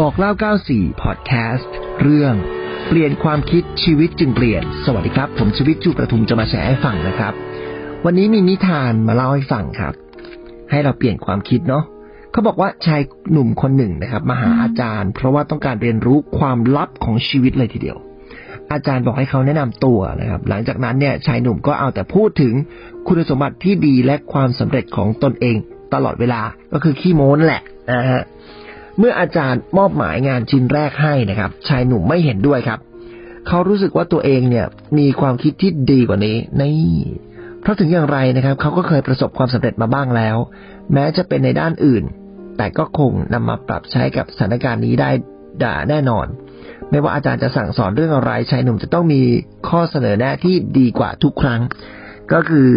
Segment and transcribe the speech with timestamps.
[0.00, 0.32] บอกเล่า
[0.66, 2.34] 94 พอดแคสต์ เรื่อง
[2.88, 7.32] เปลี่ยนความคิดชีวิตจึงเปลี่ยน สวัสดีครับ ผมชีวิตจูประทุมจะมาแชร์ให้ฟังนะครับ
[8.04, 9.94] วันนี้มีนิทานมาเล่าให้ฟังครับ
[10.70, 11.84] ให้เราเปลี่ยนความคิดเนาะ
[12.32, 13.00] เขาบอกว่าชาย
[13.32, 17.96] หนุ่มคนหนึ่งนะครับ มาหาอาจารย์ เพราะว่าต้องการเรียนรู้ความลับของชีวิตเลยทีเดียว
[18.72, 22.54] อาจารย์บอกให้เขาแนะนำตัวนะครับ หลังจากนั้นเนี่ยชายหนุ่มก็เอาแต่พูดถึง
[23.08, 25.56] คุณสมบัติที่ดีและความสำเร็จของตนเอง
[25.94, 26.40] ตลอดเวลา
[26.72, 28.22] ก็คือขี้โม้นแหละนะฮะ
[28.98, 32.78] เมื่ออาจารย์มอบหมายงานชิ้นแรกให้นะครับ ชายหนุ่มไม่เห็นด้วยครับ
[33.48, 34.66] เขารู้สึกว่าตัวเองเนี่ย
[34.98, 36.74] มีความคิดที่ดีกว่านี้นี่
[37.60, 40.36] เพราะถึงอย่างไรนะครับ เขาก็เคยประสบความสำเร็จมาบ้างแล้ว
[40.92, 42.04] แม้จะเป็นในด้านอื่น
[42.56, 45.10] แต่ก็คงนำมาปรับใช้กับสถานการณ์นี้ได้
[45.62, 46.26] ด่าแน่นอน
[46.90, 49.22] ไม่ว่าอาจารย์จะสั่งสอนเรื่องอะไรชายหนุ่มจะต้องมี
[49.68, 51.60] ข้อเสนอแนะที่ดีกว่าทุกครั้ง
[52.32, 52.68] ก็คือ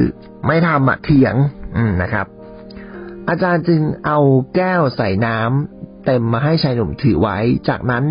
[0.47, 1.36] ไม่ทำอะเถียง
[1.77, 2.27] อืมนะครับ
[3.30, 4.20] อาจารย์จึงเอา
[4.55, 5.77] แก้วใส่น้ำ
[6.07, 7.38] เต็มมาให้ชายหนุ่มถือไว้
[7.70, 8.05] จากนั้น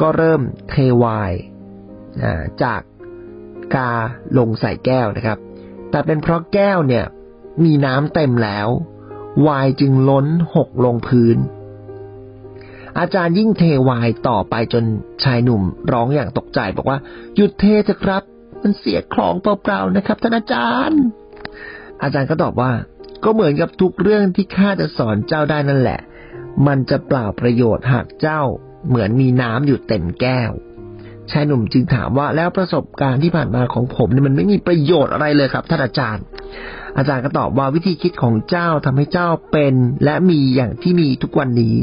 [0.00, 1.40] ก็เริ่มเทไวน์
[2.62, 2.80] จาก
[3.74, 3.90] กา
[4.38, 5.38] ลงใส่แก้วนะครับ
[5.90, 7.04] แต่เป็นเพราะแก้วเนี่ย
[7.64, 8.68] มีน้ำเต็มแล้ว
[9.42, 11.38] ไวน์จึงล้นหกลงพื้น
[12.98, 14.84] อาจารย์ยิ่งเทไวน์ต่อไปจน
[15.24, 16.98] ชายหนุ่มร้องอย่างตกใจบอกว่า
[17.34, 18.22] หยุดเทเถอะครับ
[18.62, 21.02] มันเสียคลองเปล่าๆนะครับท่านอาจารย์
[22.02, 22.72] อาจารย์ก็ตอบว่า
[23.24, 26.00] ก็เหมือนกับทุกเรื่องที่ข้าจะสอนเจ้าได้นั่นแหละ
[26.66, 28.42] มันจะเปล่าประโยชน์หากเจ้า
[28.88, 30.52] เหมือนมีน้ำอยู่เต็มแก้ว
[31.30, 36.24] ชายหนุ่มจึงถามว่าแล้วประสบการณ์ที่ผ่านมาของผมเนี่ยมันไม่มีประโยชน์อะไรเลยครับท่านอาจารย์
[36.98, 39.74] อาจารย์ก็ตอบว่าวิธีคิดของเจ้าทำให้เจ้าเป็น
[40.04, 41.76] และมีอย่างที่มีทุกวันนี้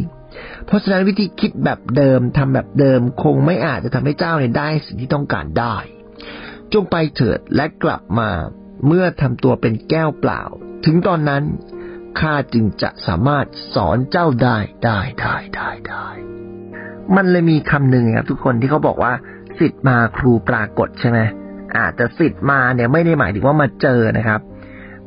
[0.66, 5.76] เพราะฉะนั้นวิธีคิดแบบเดิมทำแบบเดิมคงไม่อาจจะทำให้เจ้าเนี่ยได้สิ่งที่ต้องการได้
[6.74, 8.30] จงไปเถิดและกลับมา
[8.88, 10.42] เมื่อทำตัวเป็นแก้วเปล่า
[10.86, 11.44] ถึงตอนนั้น
[12.20, 13.46] ข้าจึงจะสามารถ
[13.76, 16.08] สอนเจ้าได้ได้ได้ได้ได้
[17.16, 19.14] มันเลยมีคำหนึ่งครับทุกคนที่เขาบอกว่า
[19.60, 21.20] สิทธิ์มาครูปรากฏใช่ไหม
[21.78, 24.42] อาจจะสิทธิ์มาเนี่ยไม่ได้หมายถึงว่ามาเจอนะครับ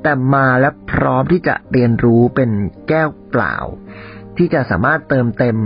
[0.02, 2.50] แต่มาและพร้อมที่จะเรียนรู้เป็น
[2.88, 3.56] แก้วเปล่า
[4.36, 5.56] ที่จะสามารถเติมเต็ม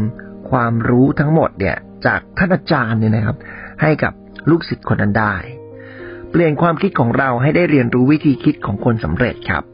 [0.50, 1.76] ความรู้ทั้งหมดเนี่ย
[2.06, 3.36] จากท่านอาจารย์เนี่ยนะครับ
[3.82, 4.12] ให้กับ
[4.50, 5.34] ลูกศิษย์คนนั้นได้
[6.30, 9.64] เปลี่ยนความคิดของเราให้ได้เรียนรู้วิธีคิดของคนสำเร็จครับ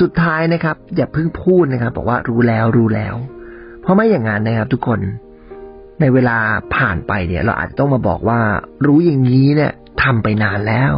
[0.00, 3.14] สุดท้ายนะครับ อย่าเพิ่งพูดนะครับ บอกว่ารู้แล้วรู้แล้ว
[3.80, 5.00] เพราะไม่อย่างนั้นนะครับ ทุกคน
[6.00, 6.38] ในเวลา
[6.76, 8.40] ผ่านไปเนี่ย เราอาจจะต้องมาบอกว่า
[8.86, 9.72] รู้อย่างนี้เนี่ย
[10.02, 10.94] ทำไปนานแล้ว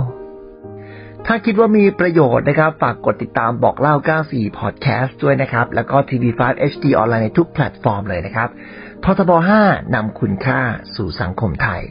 [1.26, 3.94] ถ้าคิดว่ามีประโยชน์นะครับ ฝากกดติดตามบอกเล่า
[4.28, 6.40] 94 Podcast ด้วยนะครับ แล้วก็ TV5
[6.72, 8.48] HD ออนไลน์ในทุกแพลตฟอร์มเลยนะครับ
[9.04, 9.30] ททบ
[9.62, 10.60] 5นำคุณค่า
[10.96, 11.82] สู่สังคมไทย